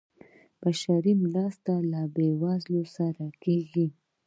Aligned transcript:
بشري 0.61 1.13
مرستې 1.23 1.75
له 1.91 2.01
بیوزلو 2.15 2.83
سره 2.95 3.23
کیږي 3.43 3.87